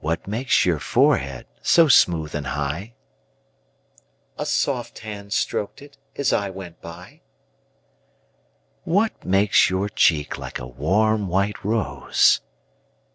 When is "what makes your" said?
0.00-0.78, 8.84-9.90